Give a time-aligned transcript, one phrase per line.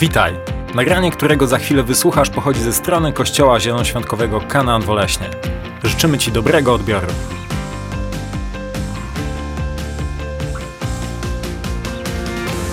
[0.00, 0.34] Witaj!
[0.74, 5.30] Nagranie, którego za chwilę wysłuchasz, pochodzi ze strony Kościoła Zielonoświątkowego Kanaan Woleśnie.
[5.84, 7.06] Życzymy Ci dobrego odbioru.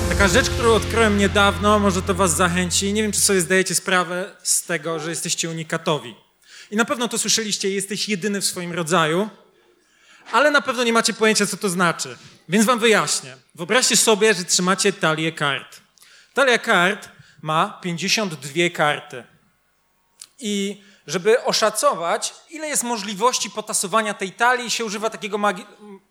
[0.10, 2.94] Taka rzecz, którą odkryłem niedawno, może to Was zachęci.
[2.94, 6.16] Nie wiem, czy sobie zdajecie sprawę z tego, że jesteście unikatowi.
[6.72, 9.30] I na pewno to słyszeliście, jesteś jedyny w swoim rodzaju,
[10.32, 12.18] ale na pewno nie macie pojęcia, co to znaczy.
[12.50, 13.38] Więc Wam wyjaśnię.
[13.56, 15.82] Wyobraźcie sobie, że trzymacie talię kart.
[16.34, 17.15] Talia kart
[17.46, 19.24] ma 52 karty.
[20.40, 25.40] I żeby oszacować, ile jest możliwości potasowania tej talii, się używa takiego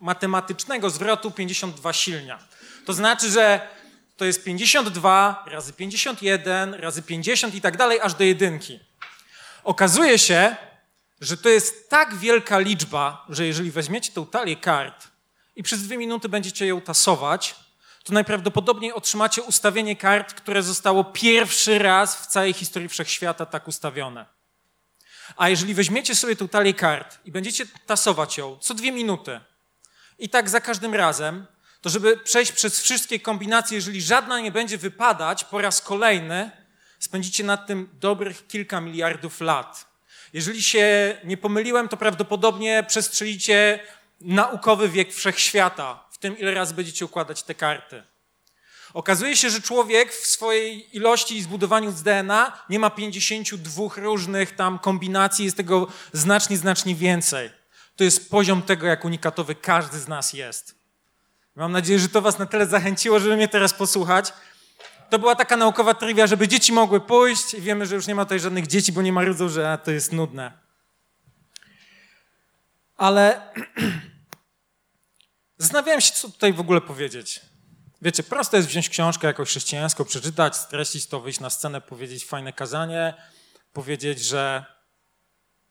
[0.01, 2.39] matematycznego zwrotu 52 silnia.
[2.85, 3.69] To znaczy, że
[4.17, 8.81] to jest 52 razy 51 razy 50 i tak dalej, aż do jedynki.
[9.65, 10.57] Okazuje się,
[11.21, 15.09] że to jest tak wielka liczba, że jeżeli weźmiecie tą talię kart
[15.57, 17.64] i przez dwie minuty będziecie ją tasować,
[18.05, 24.27] to najprawdopodobniej otrzymacie ustawienie kart, które zostało pierwszy raz w całej historii wszechświata tak ustawione.
[25.37, 29.41] A jeżeli weźmiecie sobie tą talię kart i będziecie tasować ją co dwie minuty
[30.19, 31.47] i tak za każdym razem,
[31.81, 36.51] to żeby przejść przez wszystkie kombinacje, jeżeli żadna nie będzie wypadać po raz kolejny,
[36.99, 39.87] spędzicie nad tym dobrych kilka miliardów lat.
[40.33, 43.81] Jeżeli się nie pomyliłem, to prawdopodobnie przestrzelicie
[44.21, 48.03] naukowy wiek wszechświata tym, ile razy będziecie układać te karty.
[48.95, 54.57] Okazuje się, że człowiek w swojej ilości i zbudowaniu z DNA nie ma 52 różnych
[54.57, 57.51] tam kombinacji, jest tego znacznie, znacznie więcej.
[57.97, 60.75] To jest poziom tego, jak unikatowy każdy z nas jest.
[61.57, 64.33] Mam nadzieję, że to Was na tyle zachęciło, żeby mnie teraz posłuchać.
[65.11, 68.25] To była taka naukowa trivia, żeby dzieci mogły pójść i wiemy, że już nie ma
[68.25, 70.53] tutaj żadnych dzieci, bo nie marudzą, że to jest nudne.
[72.97, 73.41] Ale
[75.59, 77.41] zastanawiałem się, co tutaj w ogóle powiedzieć.
[78.03, 82.53] Wiecie, proste jest wziąć książkę jakąś chrześcijańską, przeczytać, streścić to, wyjść na scenę, powiedzieć fajne
[82.53, 83.15] kazanie,
[83.73, 84.65] powiedzieć, że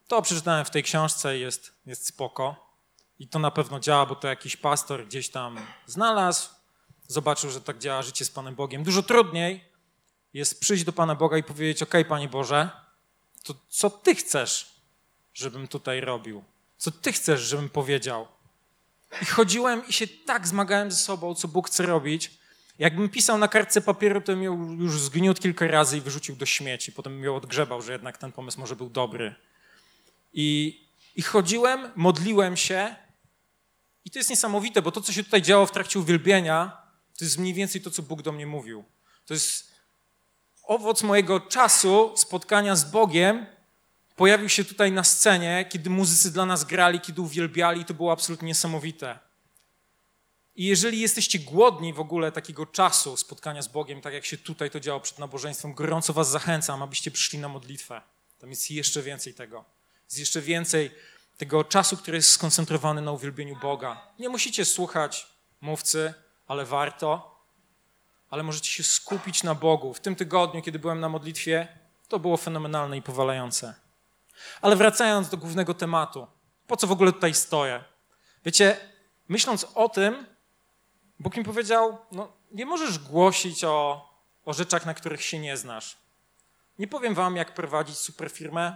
[0.07, 2.73] to przeczytałem w tej książce jest, jest spoko.
[3.19, 6.49] I to na pewno działa, bo to jakiś pastor gdzieś tam znalazł,
[7.07, 8.83] zobaczył, że tak działa życie z Panem Bogiem.
[8.83, 9.63] Dużo trudniej
[10.33, 12.69] jest przyjść do Pana Boga i powiedzieć: OK, Panie Boże,
[13.43, 14.81] to co Ty chcesz,
[15.33, 16.43] żebym tutaj robił?
[16.77, 18.27] Co Ty chcesz, żebym powiedział?
[19.21, 22.31] I chodziłem i się tak zmagałem ze sobą, co Bóg chce robić.
[22.79, 26.45] Jakbym pisał na kartce papieru, to bym ją już zgniótł kilka razy i wyrzucił do
[26.45, 26.91] śmieci.
[26.91, 29.35] Potem bym ją odgrzebał, że jednak ten pomysł może był dobry.
[30.33, 30.79] I,
[31.15, 32.95] i chodziłem, modliłem się.
[34.05, 36.77] I to jest niesamowite, bo to, co się tutaj działo w trakcie uwielbienia,
[37.17, 38.83] to jest mniej więcej to, co Bóg do mnie mówił.
[39.25, 39.71] To jest
[40.63, 43.45] owoc mojego czasu spotkania z Bogiem,
[44.23, 48.47] pojawił się tutaj na scenie, kiedy muzycy dla nas grali, kiedy uwielbiali, to było absolutnie
[48.47, 49.19] niesamowite.
[50.55, 54.69] I jeżeli jesteście głodni w ogóle takiego czasu spotkania z Bogiem, tak jak się tutaj
[54.69, 58.01] to działo przed nabożeństwem, gorąco was zachęcam, abyście przyszli na modlitwę.
[58.39, 59.65] Tam jest jeszcze więcej tego.
[60.05, 60.91] Jest jeszcze więcej
[61.37, 64.07] tego czasu, który jest skoncentrowany na uwielbieniu Boga.
[64.19, 65.27] Nie musicie słuchać
[65.61, 66.13] mówcy,
[66.47, 67.39] ale warto.
[68.29, 69.93] Ale możecie się skupić na Bogu.
[69.93, 71.67] W tym tygodniu, kiedy byłem na modlitwie,
[72.07, 73.82] to było fenomenalne i powalające.
[74.61, 76.27] Ale wracając do głównego tematu,
[76.67, 77.83] po co w ogóle tutaj stoję?
[78.45, 78.77] Wiecie,
[79.27, 80.25] myśląc o tym,
[81.19, 84.09] Bóg mi powiedział: No, nie możesz głosić o,
[84.45, 85.97] o rzeczach, na których się nie znasz.
[86.79, 88.75] Nie powiem wam, jak prowadzić super firmę.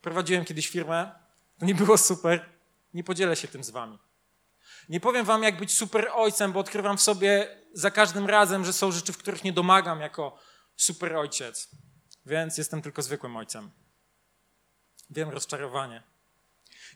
[0.00, 1.10] Prowadziłem kiedyś firmę,
[1.58, 2.52] to nie było super.
[2.94, 3.98] Nie podzielę się tym z wami.
[4.88, 8.72] Nie powiem wam, jak być super ojcem, bo odkrywam w sobie za każdym razem, że
[8.72, 10.38] są rzeczy, w których nie domagam jako
[10.76, 11.68] super ojciec.
[12.26, 13.70] Więc jestem tylko zwykłym ojcem.
[15.10, 16.02] Wiem rozczarowanie.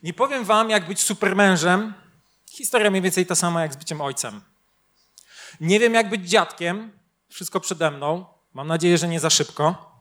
[0.03, 1.93] Nie powiem wam, jak być supermężem.
[2.51, 4.41] Historia mniej więcej ta sama jak z byciem ojcem.
[5.59, 6.99] Nie wiem, jak być dziadkiem.
[7.29, 8.25] Wszystko przede mną.
[8.53, 9.93] Mam nadzieję, że nie za szybko.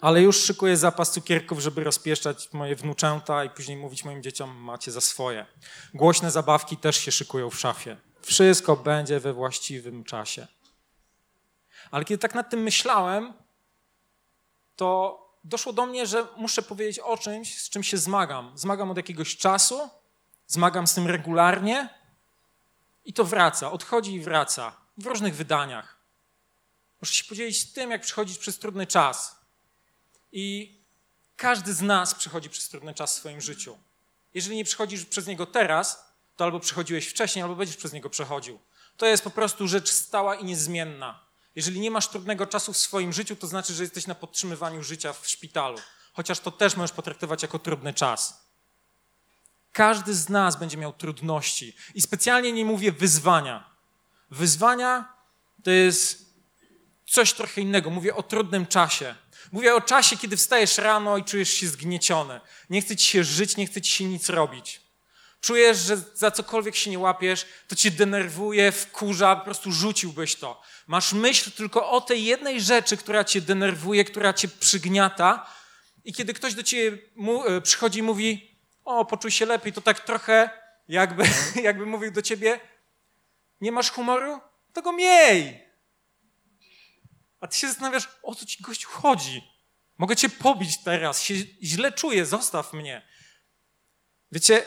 [0.00, 4.92] Ale już szykuję zapas cukierków, żeby rozpieszczać moje wnuczęta i później mówić moim dzieciom, macie
[4.92, 5.46] za swoje.
[5.94, 7.96] Głośne zabawki też się szykują w szafie.
[8.22, 10.46] Wszystko będzie we właściwym czasie.
[11.90, 13.32] Ale kiedy tak nad tym myślałem,
[14.76, 18.52] to doszło do mnie, że muszę powiedzieć o czymś, z czym się zmagam.
[18.54, 19.90] Zmagam od jakiegoś czasu,
[20.46, 21.88] zmagam z tym regularnie
[23.04, 25.98] i to wraca, odchodzi i wraca w różnych wydaniach.
[27.00, 29.38] Muszę się podzielić tym, jak przechodzić przez trudny czas.
[30.32, 30.78] I
[31.36, 33.78] każdy z nas przechodzi przez trudny czas w swoim życiu.
[34.34, 36.04] Jeżeli nie przechodzisz przez niego teraz,
[36.36, 38.60] to albo przechodziłeś wcześniej, albo będziesz przez niego przechodził.
[38.96, 41.27] To jest po prostu rzecz stała i niezmienna.
[41.58, 45.12] Jeżeli nie masz trudnego czasu w swoim życiu, to znaczy, że jesteś na podtrzymywaniu życia
[45.12, 45.78] w szpitalu.
[46.12, 48.44] Chociaż to też możesz potraktować jako trudny czas.
[49.72, 51.76] Każdy z nas będzie miał trudności.
[51.94, 53.70] I specjalnie nie mówię wyzwania.
[54.30, 55.12] Wyzwania
[55.64, 56.34] to jest
[57.06, 57.90] coś trochę innego.
[57.90, 59.14] Mówię o trudnym czasie.
[59.52, 62.40] Mówię o czasie, kiedy wstajesz rano i czujesz się zgnieciony.
[62.70, 64.80] Nie chce ci się żyć, nie chce ci się nic robić.
[65.40, 70.62] Czujesz, że za cokolwiek się nie łapiesz, to cię denerwuje, wkurza, po prostu rzuciłbyś to.
[70.86, 75.46] Masz myśl tylko o tej jednej rzeczy, która cię denerwuje, która cię przygniata.
[76.04, 76.98] I kiedy ktoś do ciebie
[77.46, 80.50] e, przychodzi i mówi, o, poczuj się lepiej, to tak trochę
[80.88, 81.24] jakby,
[81.62, 82.60] jakby mówił do ciebie,
[83.60, 84.40] nie masz humoru?
[84.72, 85.68] To go miej!
[87.40, 89.42] A ty się zastanawiasz, o co ci gościu chodzi?
[89.98, 93.08] Mogę cię pobić teraz, się źle czuję, zostaw mnie.
[94.32, 94.64] Wiecie,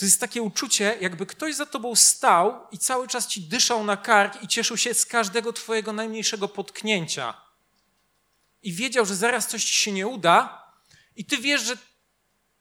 [0.00, 3.96] to jest takie uczucie, jakby ktoś za tobą stał i cały czas ci dyszał na
[3.96, 7.34] kark i cieszył się z każdego twojego najmniejszego potknięcia.
[8.62, 10.64] I wiedział, że zaraz coś ci się nie uda,
[11.16, 11.76] i ty wiesz, że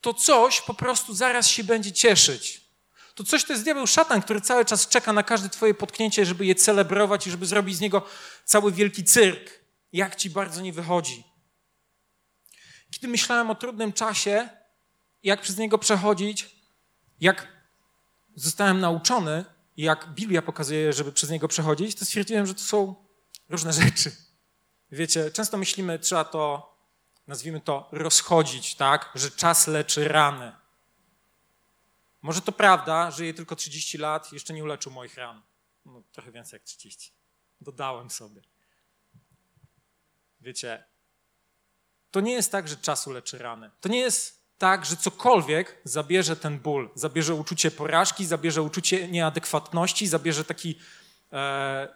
[0.02, 2.62] to coś po prostu zaraz się będzie cieszyć.
[3.16, 6.46] To coś to jest diabeł szatan, który cały czas czeka na każde twoje potknięcie, żeby
[6.46, 8.06] je celebrować i żeby zrobić z niego
[8.46, 9.60] cały wielki cyrk.
[9.94, 11.24] Jak ci bardzo nie wychodzi.
[12.92, 14.50] Kiedy myślałem o trudnym czasie,
[15.24, 16.59] jak przez niego przechodzić,
[17.22, 17.48] jak
[18.36, 19.46] zostałem nauczony,
[19.78, 22.96] jak Biblia pokazuje, żeby przez niego przechodzić, to stwierdziłem, że to są
[23.50, 24.12] różne rzeczy.
[24.92, 26.76] Wiecie, często myślimy, trzeba to,
[27.28, 29.12] nazwijmy to, rozchodzić, tak?
[29.16, 30.52] Że czas leczy rany.
[32.22, 35.42] Może to prawda, żyję tylko 30 lat, jeszcze nie uleczył moich ran.
[35.86, 37.12] No, trochę więcej jak 30.
[37.62, 38.42] Dodałem sobie.
[40.42, 40.84] Wiecie,
[42.12, 43.72] to nie jest tak, że czasu leczy rany.
[43.82, 50.08] To nie jest tak, że cokolwiek zabierze ten ból, zabierze uczucie porażki, zabierze uczucie nieadekwatności,
[50.08, 50.80] zabierze taki
[51.34, 51.88] e,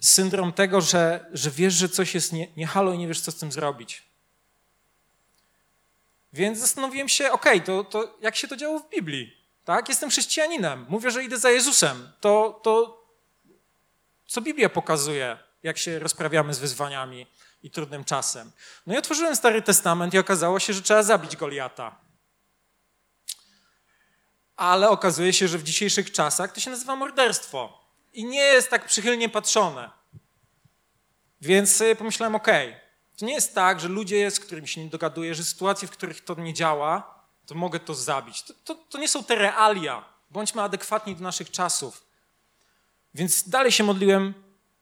[0.00, 3.32] syndrom tego, że, że wiesz, że coś jest nie, nie halo i nie wiesz, co
[3.32, 4.02] z tym zrobić.
[6.32, 9.36] Więc zastanowiłem się, okay, to, to jak się to działo w Biblii?
[9.64, 9.88] Tak?
[9.88, 12.12] Jestem chrześcijaninem, mówię, że idę za Jezusem.
[12.20, 13.02] To, to
[14.26, 17.26] co Biblia pokazuje, jak się rozprawiamy z wyzwaniami
[17.62, 18.52] i trudnym czasem.
[18.86, 21.96] No i otworzyłem Stary Testament i okazało się, że trzeba zabić Goliata.
[24.56, 27.82] Ale okazuje się, że w dzisiejszych czasach to się nazywa morderstwo
[28.12, 29.90] i nie jest tak przychylnie patrzone.
[31.40, 32.80] Więc pomyślałem, okej, okay,
[33.18, 36.24] to nie jest tak, że ludzie, z którymi się nie dogaduję, że sytuacje, w których
[36.24, 38.42] to nie działa, to mogę to zabić.
[38.42, 40.04] To, to, to nie są te realia.
[40.30, 42.06] Bądźmy adekwatni do naszych czasów.
[43.14, 44.34] Więc dalej się modliłem,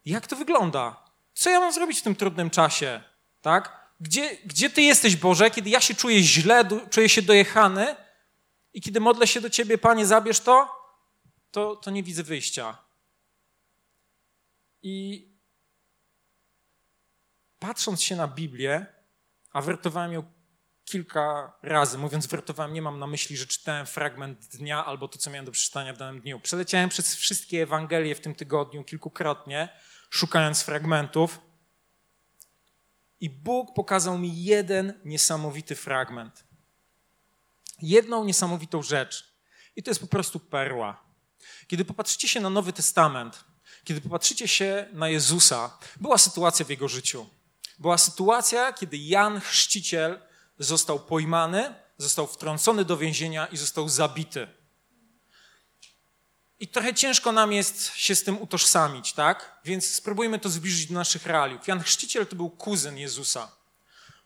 [0.05, 1.10] jak to wygląda?
[1.35, 3.03] Co ja mam zrobić w tym trudnym czasie?
[3.41, 3.91] Tak?
[4.01, 7.97] Gdzie, gdzie Ty jesteś, Boże, kiedy ja się czuję źle, czuję się dojechany
[8.75, 10.69] i kiedy modlę się do Ciebie, Panie, zabierz to,
[11.51, 12.79] to, to nie widzę wyjścia.
[14.83, 15.27] I
[17.59, 18.87] patrząc się na Biblię,
[19.53, 20.33] a wertowałem ją
[20.85, 25.31] kilka razy, mówiąc wertowałem, nie mam na myśli, że czytałem fragment dnia albo to, co
[25.31, 26.41] miałem do przeczytania w danym dniu.
[26.41, 29.69] Przeleciałem przez wszystkie Ewangelie w tym tygodniu kilkukrotnie
[30.11, 31.41] szukając fragmentów.
[33.21, 36.45] I Bóg pokazał mi jeden niesamowity fragment.
[37.83, 39.35] Jedną niesamowitą rzecz.
[39.77, 41.03] I to jest po prostu perła.
[41.67, 43.45] Kiedy popatrzycie się na Nowy Testament,
[43.85, 47.27] kiedy popatrzycie się na Jezusa, była sytuacja w jego życiu.
[47.79, 50.21] Była sytuacja, kiedy Jan Chrzciciel
[50.59, 54.49] został pojmany, został wtrącony do więzienia i został zabity.
[56.61, 59.61] I trochę ciężko nam jest się z tym utożsamić, tak?
[59.65, 61.69] Więc spróbujmy to zbliżyć do naszych realiów.
[61.69, 63.53] Jan Chrzciciel to był kuzyn Jezusa.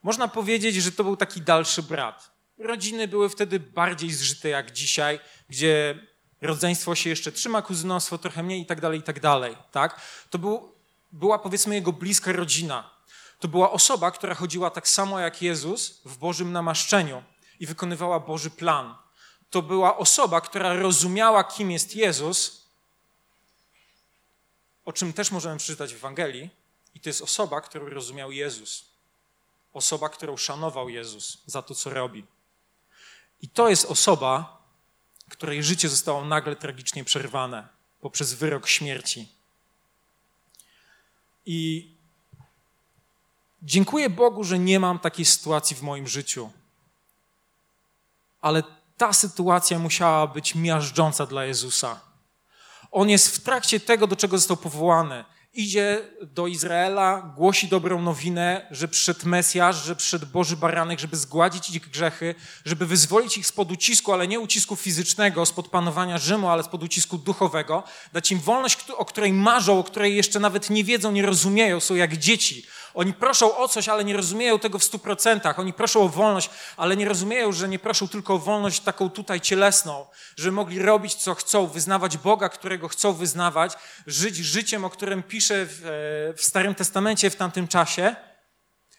[0.03, 2.31] Można powiedzieć, że to był taki dalszy brat.
[2.59, 5.99] Rodziny były wtedy bardziej zżyte jak dzisiaj, gdzie
[6.41, 10.01] rodzeństwo się jeszcze trzyma, kuzynostwo trochę mniej i tak dalej, i tak dalej, tak?
[10.31, 10.75] To był,
[11.13, 12.91] była powiedzmy jego bliska rodzina.
[13.41, 17.23] To była osoba, która chodziła tak samo jak Jezus w Bożym namaszczeniu
[17.61, 18.95] i wykonywała Boży plan
[19.55, 22.67] to była osoba, która rozumiała, kim jest Jezus,
[24.85, 26.51] o czym też możemy przeczytać w Ewangelii,
[26.95, 28.85] i to jest osoba, którą rozumiał Jezus.
[29.73, 32.25] Osoba, którą szanował Jezus za to, co robi.
[33.43, 34.63] I to jest osoba,
[35.29, 37.69] której życie zostało nagle tragicznie przerwane
[38.01, 39.29] poprzez wyrok śmierci.
[41.47, 41.91] I
[43.63, 46.51] dziękuję Bogu, że nie mam takiej sytuacji w moim życiu.
[48.41, 48.63] Ale
[48.97, 52.01] ta sytuacja musiała być miażdżąca dla Jezusa.
[52.91, 55.25] On jest w trakcie tego, do czego został powołany.
[55.57, 61.71] Idzie do Izraela, głosi dobrą nowinę, że przyszedł Mesjasz, że przyszedł Boży Baranek, żeby zgładzić
[61.71, 62.35] ich grzechy,
[62.65, 67.19] żeby wyzwolić ich spod ucisku, ale nie ucisku fizycznego, spod panowania Rzymu, ale spod ucisku
[67.19, 67.83] duchowego,
[68.13, 71.95] dać im wolność, o której marzą, o której jeszcze nawet nie wiedzą, nie rozumieją, są
[71.95, 72.67] jak dzieci.
[72.95, 75.59] Oni proszą o coś, ale nie rozumieją tego w stu procentach.
[75.59, 79.41] Oni proszą o wolność, ale nie rozumieją, że nie proszą tylko o wolność taką tutaj
[79.41, 80.07] cielesną,
[80.37, 83.73] żeby mogli robić co chcą, wyznawać Boga, którego chcą wyznawać,
[84.07, 88.17] żyć życiem, o którym pisze pisze w, e, w Starym Testamencie w tamtym czasie,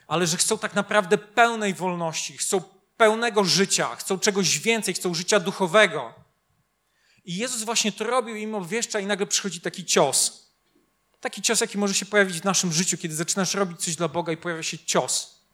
[0.08, 2.62] ale że chcą tak naprawdę pełnej wolności, chcą
[2.98, 6.14] pełnego życia, chcą czegoś więcej, chcą życia duchowego.
[7.25, 10.46] I Jezus właśnie to robił, im obwieszcza i nagle przychodzi taki cios.
[11.20, 14.34] Taki cios, jaki może się pojawić w naszym życiu, kiedy zaczynasz robić coś dla Boga
[14.34, 15.46] i pojawia się cios.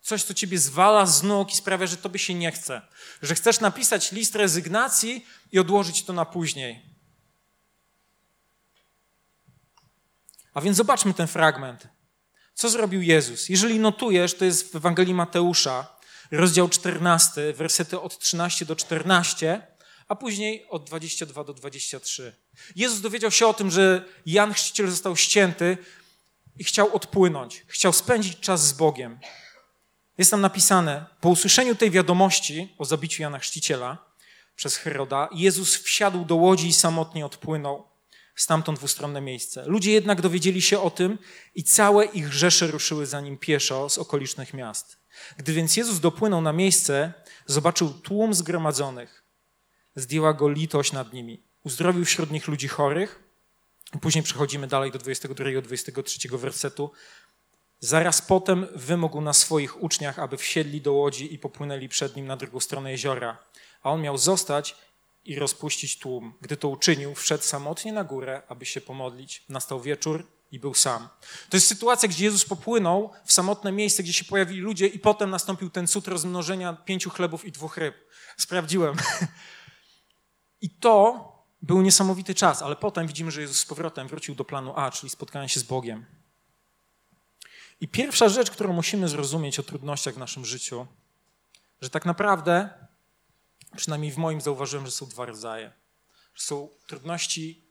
[0.00, 2.82] Coś, co ciebie zwala z nóg i sprawia, że tobie się nie chce.
[3.22, 6.87] Że chcesz napisać list rezygnacji i odłożyć to na później.
[10.58, 11.88] A więc zobaczmy ten fragment.
[12.54, 13.48] Co zrobił Jezus?
[13.48, 15.96] Jeżeli notujesz, to jest w Ewangelii Mateusza,
[16.30, 19.66] rozdział 14, wersety od 13 do 14,
[20.08, 22.36] a później od 22 do 23.
[22.76, 25.78] Jezus dowiedział się o tym, że Jan Chrzciciel został ścięty
[26.58, 29.18] i chciał odpłynąć, chciał spędzić czas z Bogiem.
[30.18, 33.98] Jest tam napisane, po usłyszeniu tej wiadomości o zabiciu Jana Chrzciciela
[34.56, 37.87] przez Heroda, Jezus wsiadł do łodzi i samotnie odpłynął
[38.38, 39.64] stamtąd dwustronne miejsce.
[39.66, 41.18] Ludzie jednak dowiedzieli się o tym
[41.54, 44.98] i całe ich rzesze ruszyły za nim pieszo z okolicznych miast.
[45.36, 47.12] Gdy więc Jezus dopłynął na miejsce,
[47.46, 49.24] zobaczył tłum zgromadzonych.
[49.94, 51.42] Zdjęła go litość nad nimi.
[51.64, 53.22] Uzdrowił wśród nich ludzi chorych.
[54.00, 56.90] Później przechodzimy dalej do 22-23 wersetu.
[57.80, 62.36] Zaraz potem wymógł na swoich uczniach, aby wsiedli do łodzi i popłynęli przed nim na
[62.36, 63.38] drugą stronę jeziora.
[63.82, 64.76] A on miał zostać
[65.24, 66.34] i rozpuścić tłum.
[66.40, 69.44] Gdy to uczynił, wszedł samotnie na górę, aby się pomodlić.
[69.48, 71.08] Nastał wieczór i był sam.
[71.50, 75.30] To jest sytuacja, gdzie Jezus popłynął w samotne miejsce, gdzie się pojawili ludzie i potem
[75.30, 77.94] nastąpił ten cud rozmnożenia pięciu chlebów i dwóch ryb.
[78.36, 78.96] Sprawdziłem.
[80.60, 81.24] I to
[81.62, 85.10] był niesamowity czas, ale potem widzimy, że Jezus z powrotem wrócił do planu A, czyli
[85.10, 86.06] spotkania się z Bogiem.
[87.80, 90.86] I pierwsza rzecz, którą musimy zrozumieć o trudnościach w naszym życiu,
[91.80, 92.70] że tak naprawdę,
[93.76, 95.72] przynajmniej w moim zauważyłem, że są dwa rodzaje.
[96.34, 97.64] Że są trudności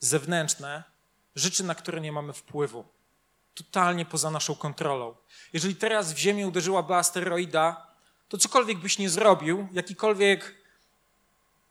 [0.00, 0.82] zewnętrzne,
[1.36, 2.84] rzeczy, na które nie mamy wpływu.
[3.54, 5.14] Totalnie poza naszą kontrolą.
[5.52, 7.86] Jeżeli teraz w Ziemię uderzyłaby asteroida,
[8.28, 10.54] to cokolwiek byś nie zrobił, jakikolwiek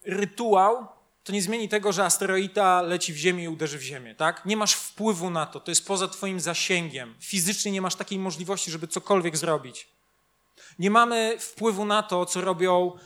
[0.04, 0.88] rytuał,
[1.24, 4.46] to nie zmieni tego, że asteroida leci w Ziemię i uderzy w Ziemię, tak?
[4.46, 7.16] Nie masz wpływu na to, to jest poza twoim zasięgiem.
[7.20, 9.88] Fizycznie nie masz takiej możliwości, żeby cokolwiek zrobić.
[10.80, 13.00] Nie mamy wpływu na to, co robią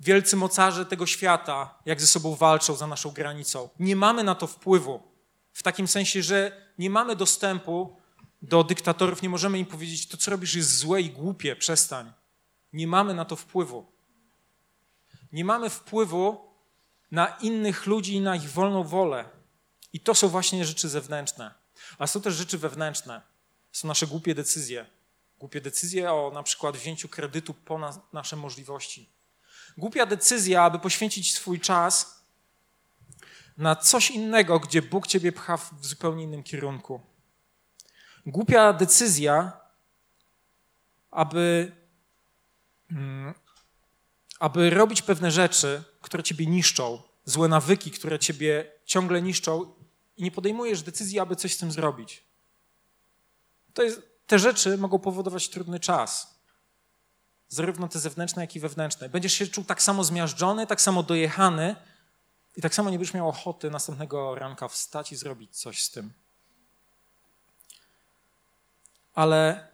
[0.00, 3.68] wielcy mocarze tego świata, jak ze sobą walczą za naszą granicą.
[3.78, 5.02] Nie mamy na to wpływu.
[5.52, 7.96] W takim sensie, że nie mamy dostępu
[8.42, 12.12] do dyktatorów, nie możemy im powiedzieć, to co robisz jest złe i głupie, przestań.
[12.72, 13.86] Nie mamy na to wpływu.
[15.32, 16.48] Nie mamy wpływu
[17.10, 19.24] na innych ludzi i na ich wolną wolę.
[19.92, 21.54] I to są właśnie rzeczy zewnętrzne.
[21.98, 23.22] A są też rzeczy wewnętrzne.
[23.72, 24.86] Są nasze głupie decyzje.
[25.38, 29.17] Głupie decyzje o na przykład wzięciu kredytu ponad nasze możliwości.
[29.78, 32.24] Głupia decyzja, aby poświęcić swój czas
[33.58, 37.00] na coś innego, gdzie Bóg ciebie pcha w zupełnie innym kierunku.
[38.26, 39.60] Głupia decyzja,
[41.10, 41.72] aby,
[42.90, 43.34] mm,
[44.40, 49.74] aby robić pewne rzeczy, które ciebie niszczą, złe nawyki, które ciebie ciągle niszczą
[50.16, 52.24] i nie podejmujesz decyzji, aby coś z tym zrobić.
[53.74, 56.37] To jest, te rzeczy mogą powodować trudny czas.
[57.48, 59.08] Zarówno te zewnętrzne, jak i wewnętrzne.
[59.08, 61.76] Będziesz się czuł tak samo zmiażdżony, tak samo dojechany
[62.56, 66.12] i tak samo nie będziesz miał ochoty następnego ranka wstać i zrobić coś z tym.
[69.14, 69.68] Ale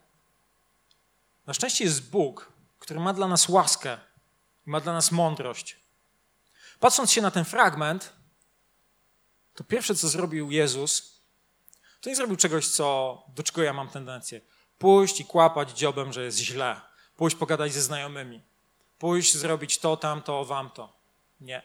[1.46, 3.98] na szczęście jest Bóg, który ma dla nas łaskę,
[4.66, 5.76] ma dla nas mądrość.
[6.80, 8.12] Patrząc się na ten fragment,
[9.54, 11.20] to pierwsze, co zrobił Jezus,
[12.00, 14.40] to nie zrobił czegoś, co, do czego ja mam tendencję.
[14.78, 16.80] Pójść i kłapać dziobem, że jest źle.
[17.16, 18.40] Pójść pogadać ze znajomymi.
[18.98, 20.92] Pójść zrobić to, tamto, wamto.
[21.40, 21.62] Nie.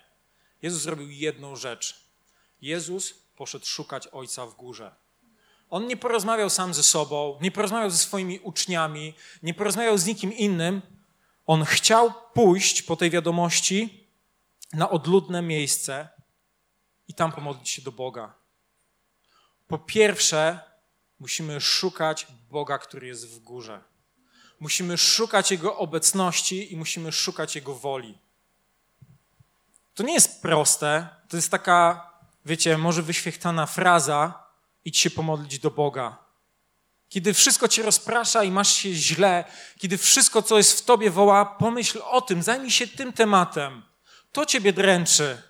[0.62, 2.06] Jezus zrobił jedną rzecz.
[2.62, 4.96] Jezus poszedł szukać Ojca w górze.
[5.70, 9.14] On nie porozmawiał sam ze sobą, nie porozmawiał ze swoimi uczniami,
[9.44, 10.82] nie porozmawiał z nikim innym.
[11.46, 14.08] On chciał pójść po tej wiadomości
[14.74, 16.10] na odludne miejsce
[17.08, 18.34] i tam pomodlić się do Boga.
[19.68, 20.60] Po pierwsze,
[21.20, 23.82] musimy szukać Boga, który jest w górze.
[24.60, 28.18] Musimy szukać Jego obecności i musimy szukać Jego woli.
[29.94, 31.08] To nie jest proste.
[31.30, 32.10] To jest taka,
[32.46, 34.44] wiecie, może wyświechtana fraza:
[34.86, 36.18] idź się pomodlić do Boga.
[37.10, 39.44] Kiedy wszystko cię rozprasza i masz się źle,
[39.78, 43.90] kiedy wszystko, co jest w tobie, woła, pomyśl o tym, zajmij się tym tematem
[44.32, 45.42] to ciebie dręczy,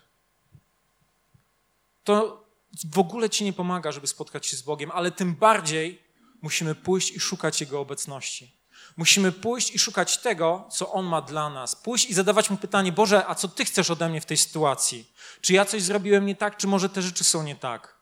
[2.04, 2.46] to
[2.92, 6.04] w ogóle ci nie pomaga, żeby spotkać się z Bogiem, ale tym bardziej
[6.42, 8.59] musimy pójść i szukać Jego obecności.
[9.00, 11.76] Musimy pójść i szukać tego, co On ma dla nas.
[11.76, 15.12] Pójść i zadawać Mu pytanie, Boże, a co Ty chcesz ode mnie w tej sytuacji?
[15.42, 18.00] Czy ja coś zrobiłem nie tak, czy może te rzeczy są nie tak?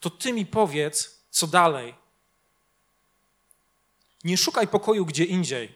[0.00, 1.94] to ty mi powiedz, co dalej.
[4.24, 5.74] Nie szukaj pokoju gdzie indziej.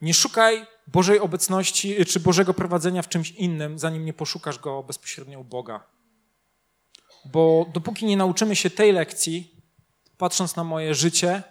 [0.00, 5.40] Nie szukaj Bożej obecności czy Bożego prowadzenia w czymś innym, zanim nie poszukasz go bezpośrednio
[5.40, 5.84] u Boga.
[7.24, 9.62] Bo dopóki nie nauczymy się tej lekcji,
[10.18, 11.42] patrząc na moje życie,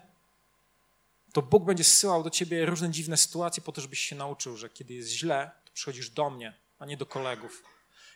[1.36, 4.70] to Bóg będzie zsyłał do ciebie różne dziwne sytuacje po to, żebyś się nauczył, że
[4.70, 7.64] kiedy jest źle, to przychodzisz do mnie, a nie do kolegów.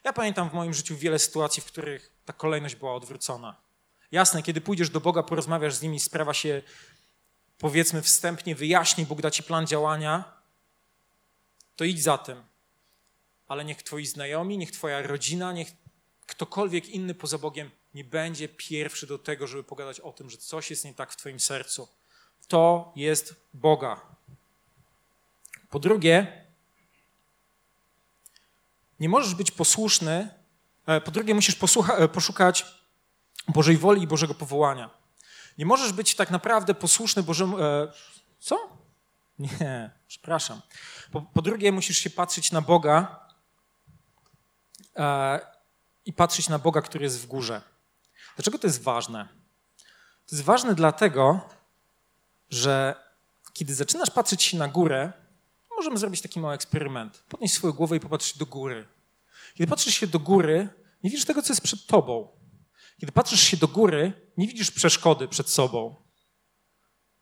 [0.03, 3.61] Ja pamiętam w moim życiu wiele sytuacji, w których ta kolejność była odwrócona.
[4.11, 6.61] Jasne, kiedy pójdziesz do Boga, porozmawiasz z nimi, sprawa się
[7.57, 10.33] powiedzmy wstępnie wyjaśni, Bóg da ci plan działania,
[11.75, 12.43] to idź za tym.
[13.47, 15.71] Ale niech twoi znajomi, niech twoja rodzina, niech
[16.25, 20.69] ktokolwiek inny poza Bogiem nie będzie pierwszy do tego, żeby pogadać o tym, że coś
[20.69, 21.98] jest nie tak w twoim sercu.
[22.49, 24.01] To jest Boga.
[25.69, 26.43] Po drugie,
[28.99, 30.29] nie możesz być posłuszny.
[30.85, 32.65] E, po drugie, musisz posłucha, e, poszukać
[33.47, 34.89] Bożej woli i Bożego powołania.
[35.57, 37.59] Nie możesz być tak naprawdę posłuszny Bożemu.
[37.59, 37.91] E,
[38.39, 38.57] co?
[39.39, 40.61] Nie, przepraszam.
[41.11, 43.19] Po, po, drugie, musisz się patrzeć na Boga
[46.05, 47.61] i patrzeć na Boga, który jest w górze.
[48.35, 49.27] Dlaczego to jest ważne?
[50.27, 51.49] To jest ważne dlatego,
[52.49, 52.95] że
[53.53, 55.13] kiedy zaczynasz patrzeć się na górę,
[55.77, 57.23] możemy zrobić taki mały eksperyment.
[57.29, 58.87] Podnieś swoją głowę i popatrz do góry.
[59.53, 60.69] Kiedy patrzysz się do góry,
[61.03, 62.27] nie widzisz tego, co jest przed tobą.
[62.99, 65.95] Kiedy patrzysz się do góry, nie widzisz przeszkody przed sobą.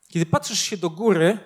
[0.07, 1.39] Kiedy patrzysz się do góry,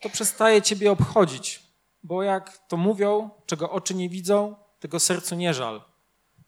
[0.00, 1.62] to przestaje ciebie obchodzić,
[2.02, 5.82] bo jak to mówią, czego oczy nie widzą, tego sercu nie żal.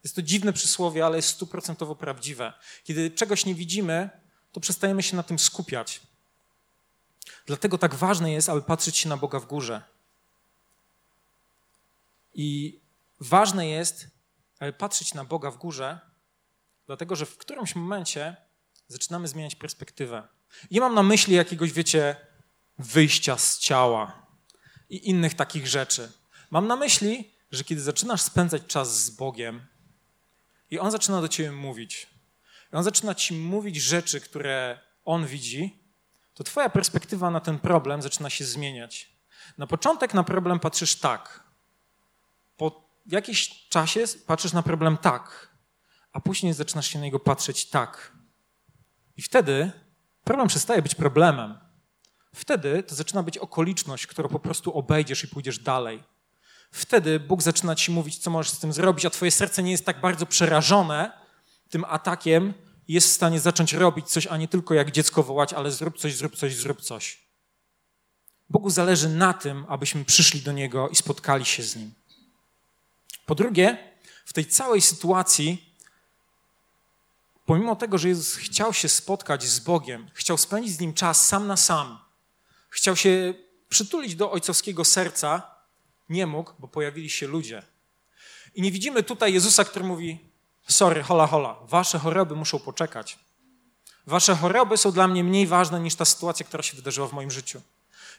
[0.03, 2.53] Jest to dziwne przysłowie, ale jest stuprocentowo prawdziwe.
[2.83, 4.09] Kiedy czegoś nie widzimy,
[4.51, 6.01] to przestajemy się na tym skupiać.
[7.45, 9.81] Dlatego tak ważne jest, aby patrzeć się na Boga w górze.
[12.33, 12.79] I
[13.19, 14.07] ważne jest,
[14.59, 15.99] aby patrzeć na Boga w górze,
[16.87, 18.35] dlatego że w którymś momencie
[18.87, 20.27] zaczynamy zmieniać perspektywę.
[20.71, 22.15] Nie mam na myśli jakiegoś, wiecie,
[22.77, 24.25] wyjścia z ciała
[24.89, 26.11] i innych takich rzeczy.
[26.49, 29.65] Mam na myśli, że kiedy zaczynasz spędzać czas z Bogiem
[30.71, 32.07] i On zaczyna do ciebie mówić,
[32.73, 35.79] i On zaczyna ci mówić rzeczy, które On widzi,
[36.33, 39.11] to twoja perspektywa na ten problem zaczyna się zmieniać.
[39.57, 41.43] Na początek na problem patrzysz tak.
[42.57, 45.49] Po jakimś czasie patrzysz na problem tak,
[46.13, 48.11] a później zaczynasz się na niego patrzeć tak.
[49.17, 49.71] I wtedy
[50.23, 51.59] problem przestaje być problemem.
[52.35, 56.03] Wtedy to zaczyna być okoliczność, którą po prostu obejdziesz i pójdziesz dalej.
[56.71, 59.85] Wtedy Bóg zaczyna ci mówić, co możesz z tym zrobić, a twoje serce nie jest
[59.85, 61.20] tak bardzo przerażone
[61.71, 62.53] tym atakiem,
[62.87, 66.15] jest w stanie zacząć robić coś, a nie tylko jak dziecko wołać, ale zrób coś,
[66.15, 67.19] zrób coś, zrób coś.
[68.49, 71.93] Bogu zależy na tym, abyśmy przyszli do Niego i spotkali się z Nim.
[73.25, 73.77] Po drugie,
[74.25, 75.75] w tej całej sytuacji,
[77.45, 81.47] pomimo tego, że Jezus chciał się spotkać z Bogiem, chciał spędzić z Nim czas sam
[81.47, 81.99] na sam,
[82.69, 83.33] chciał się
[83.69, 85.55] przytulić do ojcowskiego serca,
[86.09, 87.63] nie mógł, bo pojawili się ludzie.
[88.55, 90.30] I nie widzimy tutaj Jezusa, który mówi:
[90.67, 93.19] Sorry, hola, hola, wasze choroby muszą poczekać.
[94.07, 97.31] Wasze choroby są dla mnie mniej ważne niż ta sytuacja, która się wydarzyła w moim
[97.31, 97.61] życiu.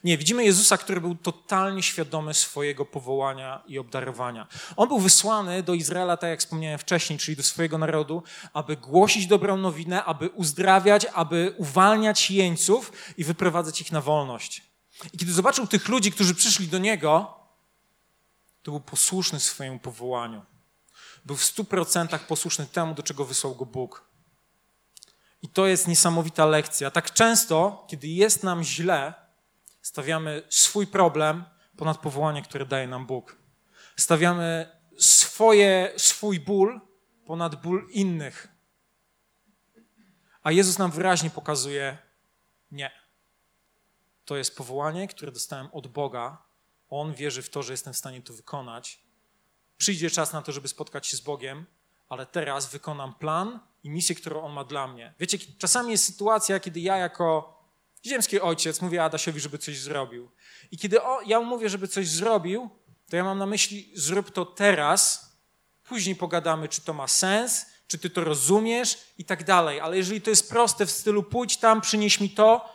[0.05, 4.47] Nie, widzimy Jezusa, który był totalnie świadomy swojego powołania i obdarowania.
[4.77, 9.27] On był wysłany do Izraela, tak jak wspomniałem wcześniej, czyli do swojego narodu, aby głosić
[9.27, 14.63] dobrą nowinę, aby uzdrawiać, aby uwalniać jeńców i wyprowadzać ich na wolność.
[15.13, 17.35] I kiedy zobaczył tych ludzi, którzy przyszli do niego,
[18.63, 20.43] to był posłuszny swojemu powołaniu.
[21.25, 24.05] Był w stu procentach posłuszny temu, do czego wysłał go Bóg.
[25.43, 26.91] I to jest niesamowita lekcja.
[26.91, 29.15] Tak często, kiedy jest nam źle,
[29.83, 31.45] stawiamy swój problem
[31.77, 33.37] ponad powołanie, które daje nam Bóg.
[33.97, 36.81] Stawiamy swoje, swój ból
[37.27, 38.49] ponad ból innych.
[40.43, 41.99] A Jezus nam wyraźnie pokazuje:
[42.71, 42.91] nie.
[44.25, 46.43] To jest powołanie, które dostałem od Boga.
[46.89, 49.01] On wierzy w to, że jestem w stanie to wykonać.
[49.79, 51.67] Przyjdzie czas na to, żeby spotkać się z Bogiem,
[52.09, 55.15] ale teraz wykonam plan i misję, którą On ma dla mnie.
[55.21, 57.59] Wiecie, czasami jest sytuacja, kiedy ja jako
[58.07, 60.31] ziemski ojciec mówię Adasiowi, żeby coś zrobił.
[60.71, 62.71] I kiedy o, ja mu mówię, żeby coś zrobił,
[63.11, 65.33] to ja mam na myśli, zrób to teraz,
[65.85, 69.81] później pogadamy, czy to ma sens, czy ty to rozumiesz i tak dalej.
[69.81, 72.75] Ale jeżeli to jest proste w stylu pójdź tam, przynieś mi to,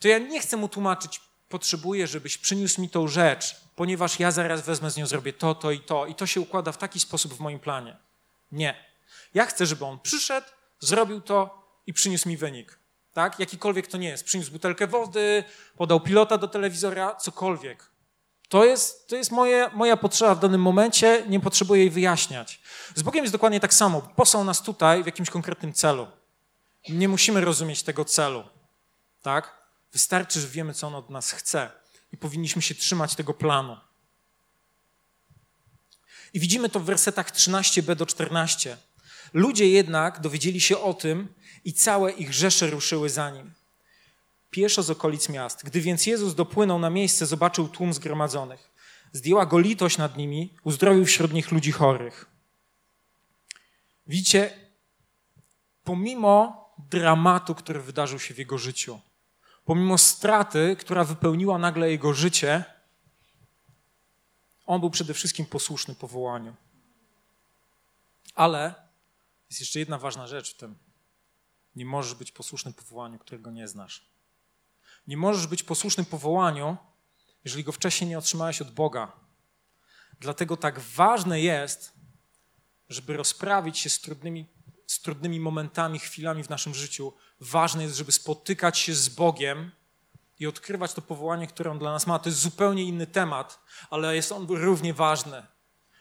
[0.00, 4.60] to ja nie chcę mu tłumaczyć, potrzebuję, żebyś przyniósł mi tą rzecz, ponieważ ja zaraz
[4.60, 6.06] wezmę z nią, zrobię to, to i to.
[6.06, 7.96] I to się układa w taki sposób w moim planie.
[8.52, 8.84] Nie.
[9.34, 10.46] Ja chcę, żeby on przyszedł,
[10.80, 12.78] zrobił to i przyniósł mi wynik.
[13.12, 13.38] Tak?
[13.38, 14.24] Jakikolwiek to nie jest.
[14.24, 15.44] Przyniósł butelkę wody,
[15.76, 17.90] podał pilota do telewizora, cokolwiek.
[18.48, 22.60] To jest, to jest moje, moja potrzeba w danym momencie, nie potrzebuję jej wyjaśniać.
[22.94, 24.02] Z Bogiem jest dokładnie tak samo.
[24.16, 26.06] Posłał nas tutaj w jakimś konkretnym celu.
[26.88, 28.44] Nie musimy rozumieć tego celu.
[29.22, 29.57] Tak?
[29.92, 31.70] Wystarczy, że wiemy, co On od nas chce
[32.12, 33.76] i powinniśmy się trzymać tego planu.
[36.32, 38.76] I widzimy to w wersetach 13b do 14.
[39.32, 43.52] Ludzie jednak dowiedzieli się o tym i całe ich rzesze ruszyły za nim.
[44.50, 45.64] Pieszo z okolic miast.
[45.64, 48.70] Gdy więc Jezus dopłynął na miejsce, zobaczył tłum zgromadzonych.
[49.12, 52.26] Zdjęła go litość nad nimi, uzdrowił wśród nich ludzi chorych.
[54.06, 54.50] Widzicie,
[55.84, 59.00] pomimo dramatu, który wydarzył się w jego życiu,
[59.68, 62.64] pomimo straty, która wypełniła nagle jego życie,
[64.66, 66.56] on był przede wszystkim posłuszny powołaniu.
[68.34, 68.74] Ale
[69.50, 70.78] jest jeszcze jedna ważna rzecz w tym.
[71.76, 74.08] Nie możesz być posłuszny powołaniu, którego nie znasz.
[75.06, 76.76] Nie możesz być posłuszny powołaniu,
[77.44, 79.12] jeżeli go wcześniej nie otrzymałeś od Boga.
[80.20, 81.92] Dlatego tak ważne jest,
[82.88, 84.46] żeby rozprawić się z trudnymi,
[84.88, 87.12] z trudnymi momentami, chwilami w naszym życiu.
[87.40, 89.70] Ważne jest, żeby spotykać się z Bogiem
[90.38, 92.18] i odkrywać to powołanie, które On dla nas ma.
[92.18, 95.46] To jest zupełnie inny temat, ale jest on równie ważny.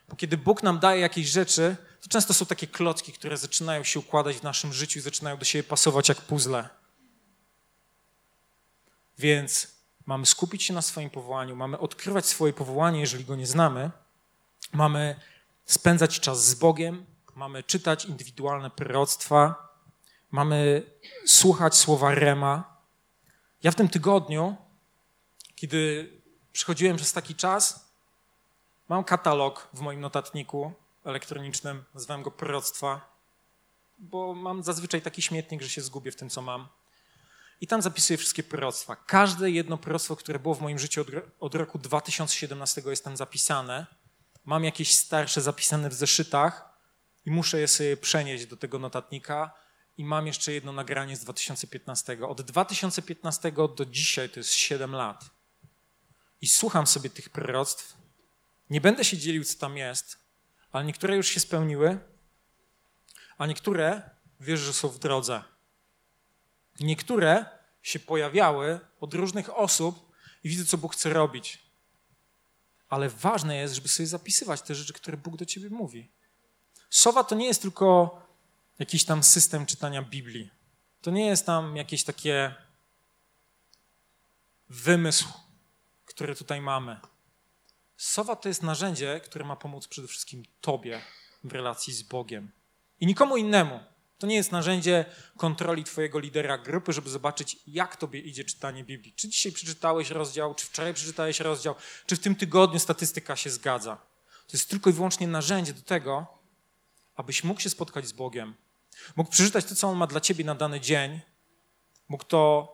[0.10, 4.00] Bo kiedy Bóg nam daje jakieś rzeczy, to często są takie klocki, które zaczynają się
[4.00, 6.70] układać w naszym życiu i zaczynają do siebie pasować jak puzzle.
[9.18, 9.68] Więc
[10.06, 13.92] mamy skupić się na swoim powołaniu, mamy odkrywać swoje powołanie, jeżeli go nie znamy,
[14.74, 15.20] mamy
[15.66, 17.06] spędzać czas z Bogiem,
[17.38, 19.70] mamy czytać indywidualne proroctwa,
[20.32, 20.84] mamy
[21.26, 22.78] słuchać słowa Rema.
[23.64, 24.56] Ja w tym tygodniu,
[25.56, 26.12] kiedy
[26.52, 27.92] przychodziłem przez taki czas,
[28.90, 30.74] mam katalog w moim notatniku
[31.06, 33.18] elektronicznym, nazywam go proroctwa,
[34.00, 36.68] bo mam zazwyczaj taki śmietnik, że się zgubię w tym, co mam.
[37.62, 38.96] I tam zapisuję wszystkie proroctwa.
[38.96, 41.08] Każde jedno proroctwo, które było w moim życiu od,
[41.40, 43.86] od roku 2017 jest tam zapisane.
[44.46, 46.67] Mam jakieś starsze zapisane w zeszytach
[47.28, 49.54] i muszę je sobie przenieść do tego notatnika.
[49.98, 52.28] I mam jeszcze jedno nagranie z 2015.
[52.28, 55.26] Od 2015 do dzisiaj to jest 7 lat.
[56.42, 57.98] I słucham sobie tych proroctw.
[58.70, 60.18] Nie będę się dzielił, co tam jest,
[60.72, 62.00] ale niektóre już się spełniły,
[63.38, 64.10] a niektóre
[64.40, 65.44] wiesz, że są w drodze.
[66.80, 67.46] Niektóre
[67.82, 70.12] się pojawiały od różnych osób
[70.44, 71.60] i widzę, co Bóg chce robić.
[72.90, 76.17] Ale ważne jest, żeby sobie zapisywać te rzeczy, które Bóg do ciebie mówi.
[76.90, 78.22] Sowa to nie jest tylko
[78.80, 80.50] jakiś tam system czytania Biblii.
[81.02, 82.56] To nie jest tam jakieś takie
[84.70, 85.28] wymysł,
[86.06, 87.00] który tutaj mamy.
[87.98, 91.02] Sowa to jest narzędzie, które ma pomóc przede wszystkim Tobie
[91.44, 92.52] w relacji z Bogiem
[93.00, 93.80] i nikomu innemu.
[94.20, 95.06] To nie jest narzędzie
[95.38, 99.14] kontroli Twojego lidera grupy, żeby zobaczyć, jak Tobie idzie czytanie Biblii.
[99.14, 103.96] Czy dzisiaj przeczytałeś rozdział, czy wczoraj przeczytałeś rozdział, czy w tym tygodniu statystyka się zgadza.
[104.48, 106.37] To jest tylko i wyłącznie narzędzie do tego,
[107.18, 108.56] abyś mógł się spotkać z Bogiem,
[109.16, 111.20] mógł przeczytać to, co On ma dla Ciebie na dany dzień,
[112.10, 112.74] mógł to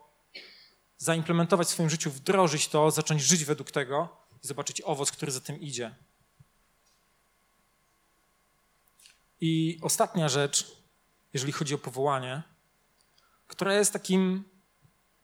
[0.98, 5.40] zaimplementować w swoim życiu, wdrożyć to, zacząć żyć według tego i zobaczyć owoc, który za
[5.40, 5.96] tym idzie.
[9.42, 10.78] I ostatnia rzecz,
[11.34, 12.44] jeżeli chodzi o powołanie,
[13.48, 14.44] która jest takim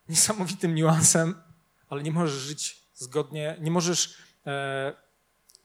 [0.10, 1.42] niesamowitym niuansem,
[1.90, 4.94] ale nie możesz żyć zgodnie, nie możesz e,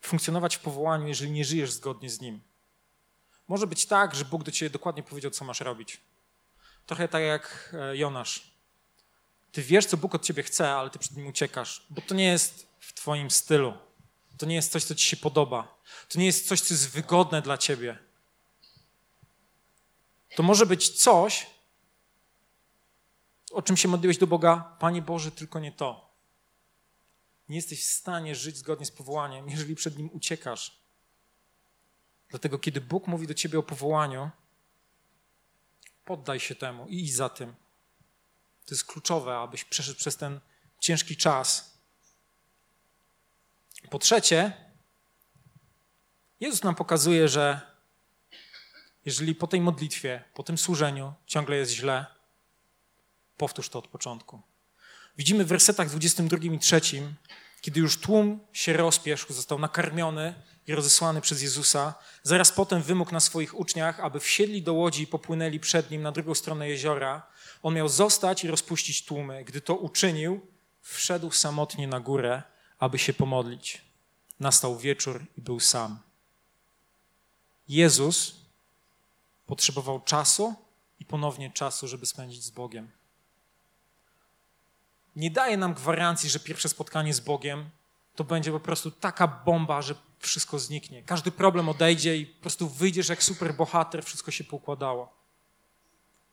[0.01, 2.41] funkcjonować w powołaniu, jeżeli nie żyjesz zgodnie z nim.
[3.49, 6.01] Może być tak, że Bóg do ciebie dokładnie powiedział, co masz robić.
[6.87, 8.55] Trochę tak jak e, Jonasz.
[9.53, 12.25] Ty wiesz, co Bóg od ciebie chce, ale ty przed nim uciekasz, bo to nie
[12.25, 13.75] jest w twoim stylu.
[14.39, 15.79] To nie jest coś, co ci się podoba.
[16.09, 17.99] To nie jest coś, co jest wygodne dla ciebie
[20.35, 21.47] to może być coś,
[23.53, 26.15] o czym się modliłeś do Boga, Panie Boże, tylko nie to.
[27.49, 30.84] Nie jesteś w stanie żyć zgodnie z powołaniem, jeżeli przed nim uciekasz.
[32.31, 34.31] Dlatego, kiedy Bóg mówi do ciebie o powołaniu,
[36.05, 37.55] poddaj się temu i idź za tym.
[38.67, 40.41] To jest kluczowe, abyś przeszedł przez ten
[40.81, 41.79] ciężki czas.
[43.91, 44.53] Po trzecie,
[46.41, 47.61] Jezus nam pokazuje, że
[49.05, 52.07] jeżeli po tej modlitwie, po tym służeniu ciągle jest źle,
[53.37, 54.43] powtórz to od początku.
[55.17, 56.81] Widzimy w wersetach 22 i 3,
[57.61, 60.35] kiedy już tłum się rozpieszł, został nakarmiony
[60.67, 65.07] i rozesłany przez Jezusa, zaraz potem wymógł na swoich uczniach, aby wsiedli do łodzi i
[65.07, 67.27] popłynęli przed nim na drugą stronę jeziora.
[67.63, 69.45] On miał zostać i rozpuścić tłumy.
[69.45, 70.47] Gdy to uczynił,
[70.81, 72.43] wszedł samotnie na górę,
[72.79, 73.83] aby się pomodlić.
[74.41, 75.99] Nastał wieczór i był sam.
[77.69, 78.45] Jezus
[79.47, 80.55] Potrzebował czasu
[81.01, 82.91] i ponownie czasu, żeby spędzić z Bogiem.
[85.17, 87.71] Nie daje nam gwarancji, że pierwsze spotkanie z Bogiem
[88.15, 89.95] to będzie po prostu taka bomba, że
[90.27, 91.03] wszystko zniknie.
[91.03, 95.13] Każdy problem odejdzie i po prostu wyjdziesz jak super bohater, wszystko się poukładało.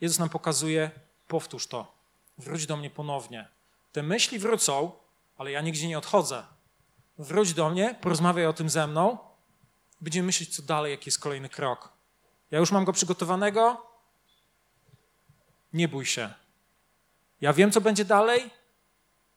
[0.02, 0.92] Jezus nam pokazuje,
[1.28, 1.96] powtórz to,
[2.38, 3.48] wróć do mnie ponownie.
[3.92, 4.92] Te myśli wrócą,
[5.38, 6.44] ale ja nigdzie nie odchodzę.
[7.18, 9.18] Wróć do mnie, porozmawiaj o tym ze mną,
[10.02, 11.94] będziemy myśleć, co dalej, jaki jest kolejny krok.
[12.52, 13.86] Ja już mam go przygotowanego,
[15.74, 16.34] nie bój się.
[17.42, 18.50] Ja wiem, co będzie dalej,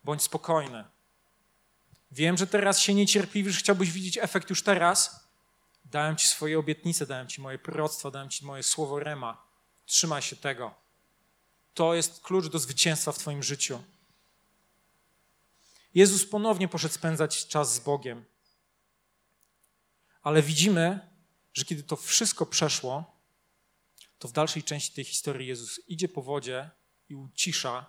[0.05, 0.85] bądź spokojny.
[2.15, 5.29] Wiem, że teraz się niecierpliwisz, chciałbyś widzieć efekt już teraz.
[5.85, 9.47] Dałem ci swoje obietnice, dałem ci moje proroctwa, dałem ci moje słowo rema.
[9.87, 10.75] Trzymaj się tego.
[11.75, 13.83] To jest klucz do zwycięstwa w Twoim życiu.
[15.95, 18.25] Jezus ponownie poszedł spędzać czas z Bogiem.
[20.23, 21.01] Ale widzimy,
[21.55, 23.17] że kiedy to wszystko przeszło,
[24.19, 26.71] to w dalszej części tej historii Jezus idzie po wodzie
[27.09, 27.87] i ucisza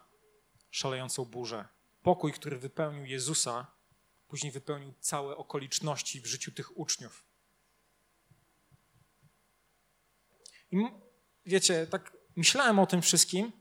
[0.71, 1.67] szalejącą burzę.
[2.03, 3.74] Pokój, który wypełnił Jezusa,
[4.35, 7.23] później wypełnił całe okoliczności w życiu tych uczniów.
[10.71, 10.77] I
[11.45, 13.51] wiecie, tak myślałem o tym wszystkim,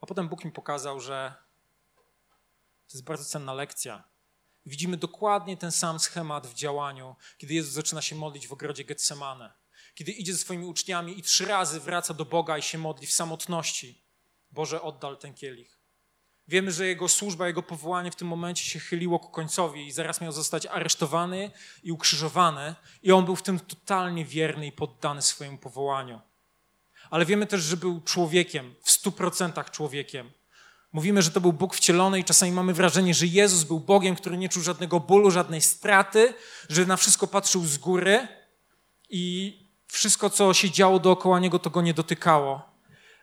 [0.00, 1.34] a potem Bóg mi pokazał, że
[2.88, 4.08] to jest bardzo cenna lekcja.
[4.66, 9.52] Widzimy dokładnie ten sam schemat w działaniu, kiedy Jezus zaczyna się modlić w ogrodzie Getsemane.
[9.94, 13.12] Kiedy idzie ze swoimi uczniami i trzy razy wraca do Boga i się modli w
[13.12, 14.02] samotności.
[14.50, 15.77] Boże, oddal ten kielich.
[16.48, 20.20] Wiemy, że jego służba, jego powołanie w tym momencie się chyliło ku końcowi i zaraz
[20.20, 21.50] miał zostać aresztowany
[21.82, 26.20] i ukrzyżowany, i on był w tym totalnie wierny i poddany swojemu powołaniu.
[27.10, 30.30] Ale wiemy też, że był człowiekiem, w stu procentach człowiekiem.
[30.92, 34.38] Mówimy, że to był Bóg wcielony i czasami mamy wrażenie, że Jezus był Bogiem, który
[34.38, 36.34] nie czuł żadnego bólu, żadnej straty,
[36.68, 38.28] że na wszystko patrzył z góry
[39.10, 39.54] i
[39.86, 42.67] wszystko, co się działo dookoła Niego, to Go nie dotykało.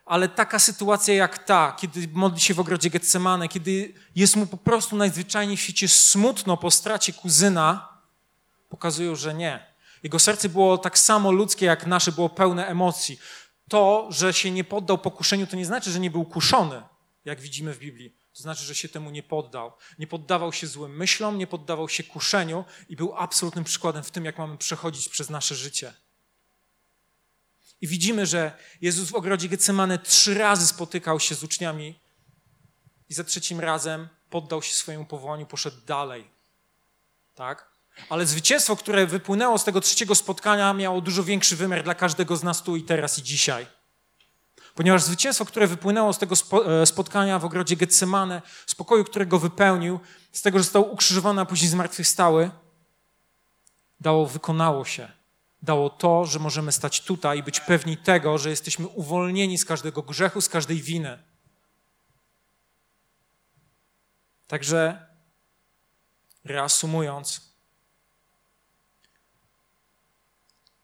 [0.06, 4.56] Ale taka sytuacja jak ta, kiedy modli się w ogrodzie Getsemane, kiedy jest mu po
[4.56, 7.88] prostu najzwyczajniej w świecie smutno po stracie kuzyna,
[8.68, 9.66] pokazują, że nie.
[10.02, 13.18] Jego serce było tak samo ludzkie jak nasze, było pełne emocji.
[13.68, 16.82] To, że się nie poddał pokuszeniu, to nie znaczy, że nie był kuszony
[17.26, 18.16] jak widzimy w Biblii.
[18.36, 19.72] To znaczy, że się temu nie poddał.
[19.98, 24.24] Nie poddawał się złym myślom, nie poddawał się kuszeniu i był absolutnym przykładem w tym,
[24.24, 25.92] jak mamy przechodzić przez nasze życie.
[27.80, 32.00] I widzimy, że Jezus w ogrodzie Getsemane trzy razy spotykał się z uczniami
[33.08, 36.30] i za trzecim razem poddał się swojemu powołaniu, poszedł dalej.
[37.34, 37.76] Tak?
[38.08, 42.42] Ale zwycięstwo, które wypłynęło z tego trzeciego spotkania, miało dużo większy wymiar dla każdego z
[42.42, 43.66] nas tu i teraz i dzisiaj.
[44.74, 46.34] Ponieważ zwycięstwo, które wypłynęło z tego
[46.66, 50.00] e, spotkania w ogrodzie Getsemane, spokoju, którego wypełnił,
[50.32, 52.50] z tego, że został ukrzyżowany, a później zmartwychwstały,
[54.00, 55.12] dało, wykonało się.
[55.62, 60.02] Dało to, że możemy stać tutaj i być pewni tego, że jesteśmy uwolnieni z każdego
[60.02, 61.22] grzechu, z każdej winy.
[64.46, 65.06] Także
[66.44, 67.56] reasumując,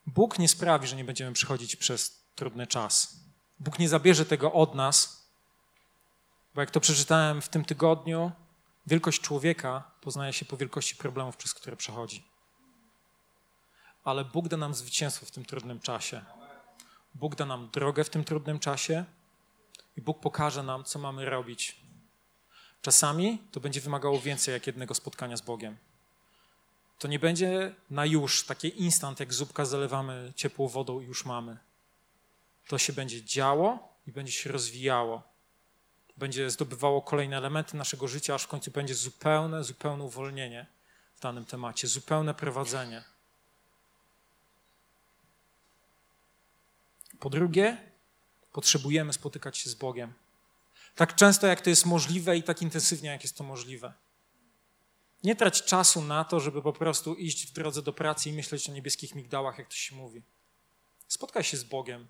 [0.06, 3.16] Bóg nie sprawi, że nie będziemy przechodzić przez trudny czas.
[3.60, 5.26] Bóg nie zabierze tego od nas,
[6.54, 8.32] bo jak to przeczytałem w tym tygodniu,
[8.86, 12.31] wielkość człowieka poznaje się po wielkości problemów, przez które przechodzi.
[14.04, 16.24] Ale Bóg da nam zwycięstwo w tym trudnym czasie.
[17.14, 19.04] Bóg da nam drogę w tym trudnym czasie
[19.96, 21.76] i Bóg pokaże nam, co mamy robić.
[22.82, 25.76] Czasami to będzie wymagało więcej jak jednego spotkania z Bogiem.
[26.98, 31.58] To nie będzie na już, takie instant, jak zupka zalewamy ciepłą wodą i już mamy
[32.68, 35.22] to się będzie działo i będzie się rozwijało.
[36.16, 40.66] Będzie zdobywało kolejne elementy naszego życia, aż w końcu będzie zupełne, zupełne uwolnienie
[41.14, 43.04] w danym temacie, zupełne prowadzenie.
[47.22, 47.76] Po drugie,
[48.52, 50.12] potrzebujemy spotykać się z Bogiem.
[50.94, 53.92] Tak często, jak to jest możliwe i tak intensywnie, jak jest to możliwe.
[55.24, 58.68] Nie trać czasu na to, żeby po prostu iść w drodze do pracy i myśleć
[58.68, 60.22] o niebieskich migdałach, jak to się mówi.
[61.08, 62.08] Spotkaj się z Bogiem,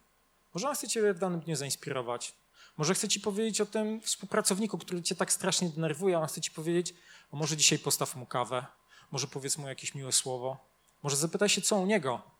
[0.54, 2.34] może on chce cię w danym dniu zainspirować.
[2.76, 6.40] Może chce ci powiedzieć o tym współpracowniku, który cię tak strasznie denerwuje, a on chce
[6.40, 6.94] ci powiedzieć,
[7.32, 8.66] a może dzisiaj postaw mu kawę,
[9.10, 10.66] może powiedz mu jakieś miłe słowo,
[11.02, 12.31] może zapytaj się, co u niego.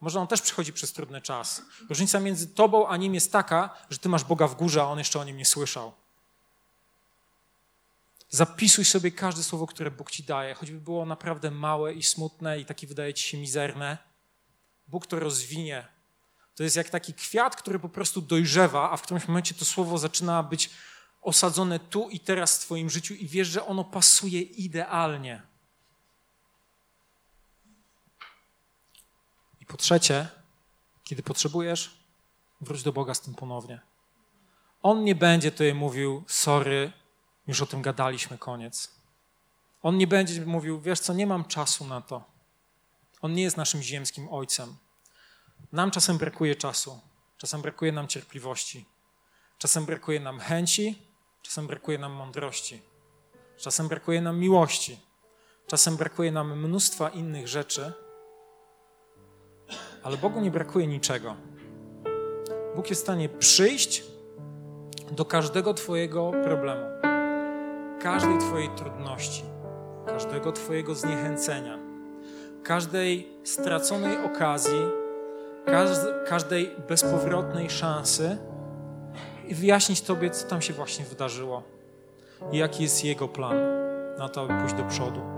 [0.00, 1.62] Może on też przechodzi przez trudny czas.
[1.88, 4.98] Różnica między tobą a nim jest taka, że ty masz Boga w górze, a on
[4.98, 5.92] jeszcze o nim nie słyszał.
[8.30, 12.64] Zapisuj sobie każde słowo, które Bóg ci daje, choćby było naprawdę małe i smutne i
[12.64, 13.98] takie wydaje ci się mizerne.
[14.88, 15.98] Bóg to rozwinie
[16.58, 19.98] to jest jak taki kwiat, który po prostu dojrzewa, a w którymś momencie to słowo
[19.98, 20.70] zaczyna być
[21.22, 25.42] osadzone tu i teraz w Twoim życiu i wiesz, że ono pasuje idealnie.
[29.57, 30.28] I po trzecie,
[31.04, 32.04] kiedy potrzebujesz,
[32.60, 33.80] wróć do Boga z tym ponownie.
[34.82, 36.92] On nie będzie tutaj mówił, sorry,
[37.46, 38.90] już o tym gadaliśmy, koniec.
[39.82, 42.24] On nie będzie mówił, wiesz co, nie mam czasu na to.
[43.22, 44.76] On nie jest naszym ziemskim ojcem.
[45.72, 47.00] Nam czasem brakuje czasu,
[47.38, 48.84] czasem brakuje nam cierpliwości,
[49.58, 51.02] czasem brakuje nam chęci,
[51.42, 52.82] czasem brakuje nam mądrości,
[53.56, 55.00] czasem brakuje nam miłości,
[55.66, 57.92] czasem brakuje nam mnóstwa innych rzeczy,
[60.02, 61.34] ale Bogu nie brakuje niczego.
[62.76, 64.04] Bóg jest w stanie przyjść
[65.12, 66.86] do każdego Twojego problemu,
[68.02, 69.44] każdej Twojej trudności,
[70.06, 71.78] każdego Twojego zniechęcenia,
[72.62, 74.80] każdej straconej okazji,
[76.28, 78.38] każdej bezpowrotnej szansy
[79.48, 81.62] i wyjaśnić Tobie, co tam się właśnie wydarzyło
[82.52, 83.56] i jaki jest Jego plan
[84.18, 85.37] na to, aby pójść do przodu.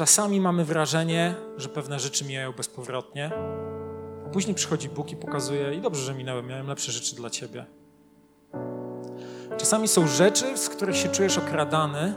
[0.00, 3.30] Czasami mamy wrażenie, że pewne rzeczy mijają bezpowrotnie.
[4.32, 7.66] Później przychodzi Bóg i pokazuje, i dobrze, że minęły, miałem lepsze rzeczy dla ciebie.
[9.56, 12.14] Czasami są rzeczy, z których się czujesz okradany,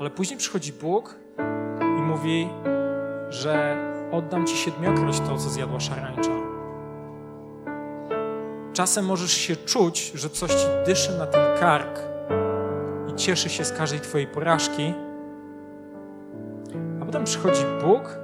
[0.00, 1.14] ale później przychodzi Bóg
[1.80, 2.48] i mówi,
[3.30, 3.76] że
[4.12, 6.36] oddam ci siedmiokroć to, co zjadła szarańcza.
[8.72, 12.00] Czasem możesz się czuć, że coś ci dyszy na ten kark
[13.12, 14.94] i cieszy się z każdej twojej porażki,
[17.26, 18.18] przychodzi Bóg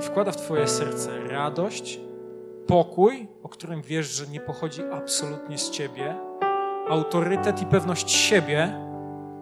[0.00, 2.00] i wkłada w Twoje serce radość,
[2.66, 6.16] pokój, o którym wiesz, że nie pochodzi absolutnie z Ciebie,
[6.88, 8.80] autorytet i pewność siebie,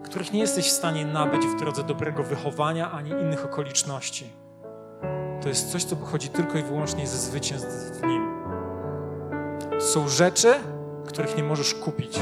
[0.05, 4.31] których nie jesteś w stanie nabyć w drodze dobrego wychowania ani innych okoliczności.
[5.43, 8.29] To jest coś, co pochodzi tylko i wyłącznie ze zwycięstw w Nim.
[9.71, 10.55] To są rzeczy,
[11.07, 12.19] których nie możesz kupić.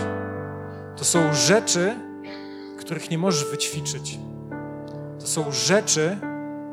[0.96, 1.94] To są rzeczy,
[2.78, 4.18] których nie możesz wyćwiczyć.
[5.20, 6.29] To są rzeczy,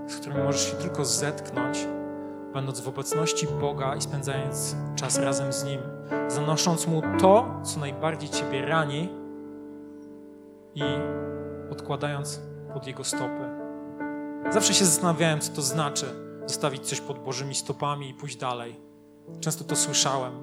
[0.07, 1.87] z którymi możesz się tylko zetknąć,
[2.53, 5.81] będąc w obecności Boga i spędzając czas razem z Nim,
[6.27, 9.09] zanosząc Mu to, co najbardziej Ciebie rani
[10.75, 10.83] i
[11.71, 12.41] odkładając
[12.73, 13.49] pod Jego stopy.
[14.49, 16.05] Zawsze się zastanawiałem, co to znaczy
[16.45, 18.79] zostawić coś pod Bożymi stopami i pójść dalej.
[19.39, 20.33] Często to słyszałem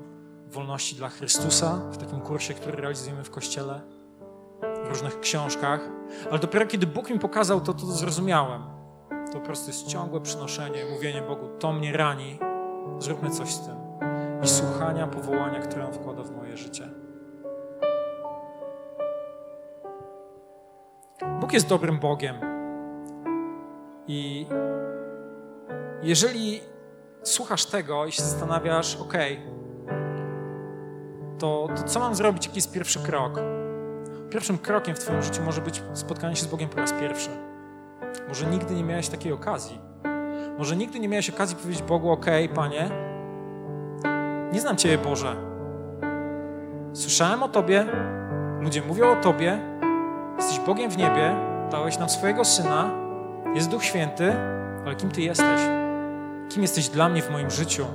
[0.46, 3.80] w Wolności dla Chrystusa, w takim kursie, który realizujemy w Kościele,
[4.84, 5.80] w różnych książkach,
[6.30, 8.62] ale dopiero kiedy Bóg mi pokazał to, to zrozumiałem
[9.34, 12.38] po prostu jest ciągłe przynoszenie, mówienie Bogu, to mnie rani,
[12.98, 13.74] zróbmy coś z tym.
[14.42, 16.88] I słuchania powołania, które On wkłada w moje życie.
[21.40, 22.36] Bóg jest dobrym Bogiem.
[24.06, 24.46] I
[26.02, 26.60] jeżeli
[27.22, 29.14] słuchasz tego i się zastanawiasz, ok,
[31.38, 33.40] to, to co mam zrobić, jaki jest pierwszy krok?
[34.30, 37.53] Pierwszym krokiem w Twoim życiu może być spotkanie się z Bogiem po raz pierwszy.
[38.28, 39.78] Może nigdy nie miałeś takiej okazji.
[40.58, 42.90] Może nigdy nie miałeś okazji powiedzieć Bogu: OK, Panie,
[44.52, 45.36] nie znam Ciebie, Boże.
[46.92, 47.86] Słyszałem o Tobie,
[48.60, 49.58] ludzie mówią o Tobie,
[50.36, 51.36] jesteś Bogiem w niebie,
[51.70, 52.90] dałeś nam swojego syna,
[53.54, 54.32] jest Duch Święty,
[54.86, 55.60] ale kim Ty jesteś?
[56.48, 57.86] Kim jesteś dla mnie w moim życiu?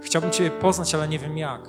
[0.00, 1.60] Chciałbym Ciebie poznać, ale nie wiem jak.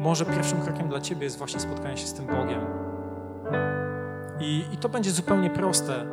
[0.00, 2.85] Może pierwszym krokiem dla Ciebie jest właśnie spotkanie się z tym Bogiem.
[4.40, 6.06] I, I to będzie zupełnie proste.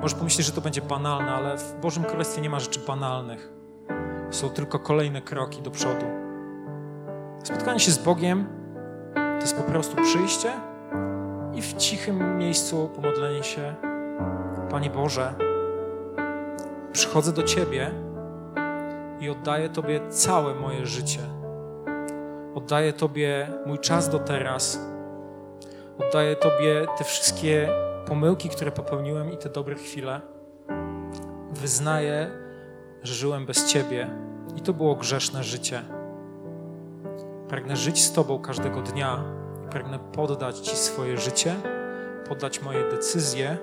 [0.00, 3.52] Może pomyśleć, że to będzie banalne, ale w Bożym Królestwie nie ma rzeczy banalnych.
[4.30, 6.06] Są tylko kolejne kroki do przodu.
[7.44, 8.46] Spotkanie się z Bogiem
[9.14, 10.52] to jest po prostu przyjście
[11.54, 13.74] i w cichym miejscu pomodlenie się.
[14.70, 15.34] Panie Boże,
[16.92, 17.90] przychodzę do Ciebie
[19.20, 21.20] i oddaję Tobie całe moje życie.
[22.54, 24.80] Oddaję Tobie mój czas do teraz
[25.98, 27.68] Oddaję Tobie te wszystkie
[28.06, 30.20] pomyłki, które popełniłem i te dobre chwile.
[31.52, 32.30] Wyznaję,
[33.02, 34.10] że żyłem bez Ciebie
[34.56, 35.82] i to było grzeszne życie.
[37.48, 39.24] Pragnę żyć z Tobą każdego dnia
[39.66, 41.54] i pragnę poddać Ci swoje życie,
[42.28, 43.56] poddać moje decyzje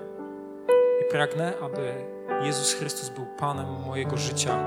[1.00, 1.94] i pragnę, aby
[2.42, 4.58] Jezus Chrystus był Panem mojego życia,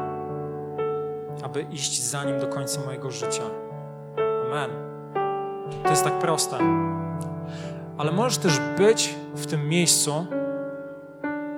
[1.43, 3.43] aby iść za Nim do końca mojego życia.
[4.45, 4.69] Amen.
[5.83, 6.57] To jest tak proste
[7.97, 10.25] ale możesz też być w tym miejscu,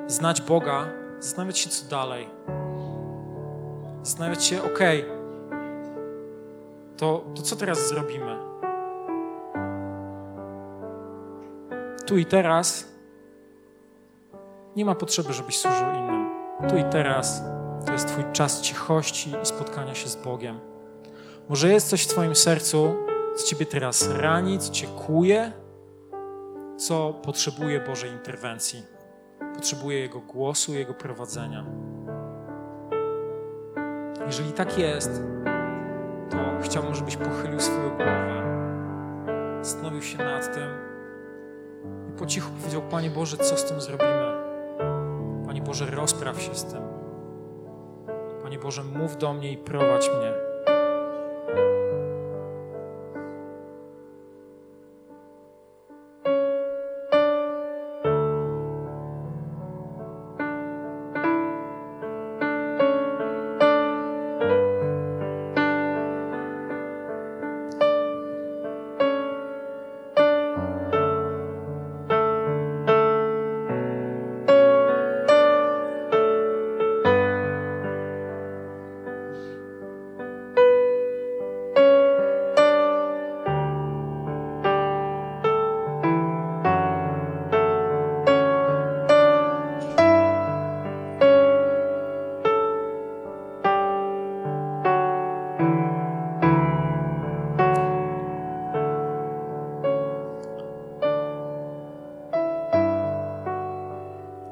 [0.08, 0.88] znać Boga,
[1.20, 2.30] zastanawiać się, co dalej.
[4.04, 4.80] Zastanawiać się, ok,
[6.98, 8.38] to, to co teraz zrobimy?
[12.06, 12.88] Tu i teraz
[14.76, 16.30] nie ma potrzeby, żebyś służył innym.
[16.70, 17.44] Tu i teraz
[17.86, 20.60] to jest Twój czas cichości i spotkania się z Bogiem.
[21.50, 22.96] Może jest coś w Twoim sercu,
[23.38, 25.52] co Ciebie teraz rani, co Cię kuje,
[26.80, 28.84] co potrzebuje Bożej interwencji,
[29.56, 31.66] potrzebuje Jego głosu, Jego prowadzenia.
[34.26, 35.22] Jeżeli tak jest,
[36.30, 38.40] to chciałbym, żebyś pochylił swoją głowę
[39.62, 40.70] zastanowił się nad tym
[42.10, 44.34] i po cichu powiedział: Panie Boże, co z tym zrobimy?
[45.46, 46.82] Panie Boże, rozpraw się z tym.
[48.44, 50.49] Panie Boże, mów do mnie i prowadź mnie.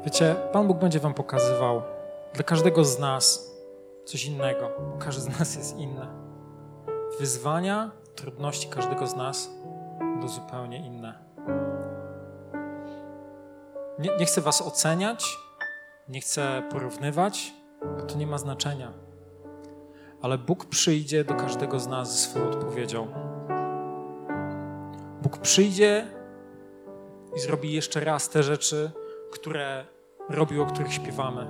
[0.07, 1.81] Wiecie, Pan Bóg będzie Wam pokazywał
[2.33, 3.51] dla każdego z nas
[4.05, 6.07] coś innego, każdy z nas jest inny.
[7.19, 9.51] Wyzwania, trudności każdego z nas
[9.99, 11.19] będą zupełnie inne.
[13.99, 15.37] Nie, nie chcę Was oceniać,
[16.09, 17.53] nie chcę porównywać,
[17.97, 18.93] bo to nie ma znaczenia.
[20.21, 23.07] Ale Bóg przyjdzie do każdego z nas ze swoją odpowiedzią.
[25.21, 26.07] Bóg przyjdzie
[27.35, 28.91] i zrobi jeszcze raz te rzeczy,
[29.31, 29.96] które
[30.29, 31.47] robił, o których śpiewamy.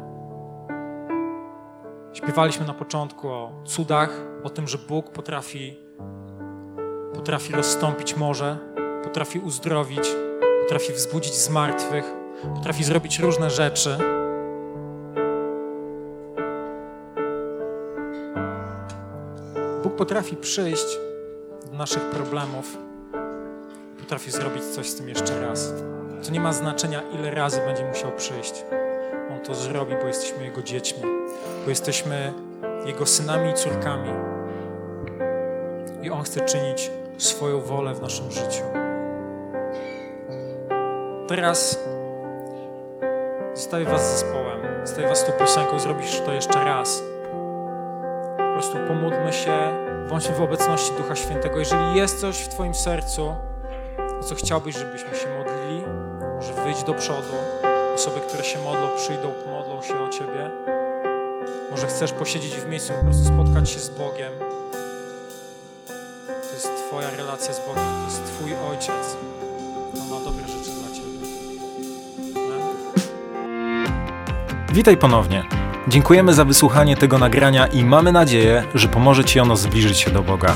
[2.13, 5.77] Śpiewaliśmy na początku o cudach, o tym, że Bóg potrafi,
[7.13, 8.57] potrafi rozstąpić morze,
[9.03, 10.15] potrafi uzdrowić,
[10.61, 12.05] potrafi wzbudzić zmartwych,
[12.55, 13.97] potrafi zrobić różne rzeczy.
[19.83, 20.99] Bóg potrafi przyjść
[21.71, 22.77] do naszych problemów,
[23.99, 25.73] potrafi zrobić coś z tym jeszcze raz.
[26.25, 28.65] To nie ma znaczenia, ile razy będzie musiał przyjść.
[29.31, 31.03] On to zrobi, bo jesteśmy Jego dziećmi,
[31.63, 32.33] bo jesteśmy
[32.85, 34.09] Jego synami i córkami.
[36.01, 38.63] I On chce czynić swoją wolę w naszym życiu.
[41.27, 41.79] Teraz
[43.53, 47.03] zostawię Was zespołem, zostawię Was tą piosenką, zrobisz to jeszcze raz.
[48.37, 49.57] Po prostu pomódlmy się,
[50.09, 51.59] bądźmy w obecności Ducha Świętego.
[51.59, 53.35] Jeżeli jest coś w Twoim sercu,
[54.19, 55.83] o co chciałbyś, żebyśmy się modlili,
[56.37, 57.33] może wyjść do przodu.
[57.95, 60.49] Osoby, które się modlą, przyjdą, pomodlą się o Ciebie.
[61.71, 64.31] Może chcesz posiedzieć w miejscu, po prostu spotkać się z Bogiem.
[66.25, 69.17] To jest Twoja relacja z Bogiem, to jest Twój Ojciec.
[70.01, 71.27] On ma dobre rzeczy dla Ciebie.
[72.35, 72.61] Amen.
[74.73, 75.43] Witaj ponownie.
[75.87, 80.23] Dziękujemy za wysłuchanie tego nagrania i mamy nadzieję, że pomoże Ci ono zbliżyć się do
[80.23, 80.55] Boga.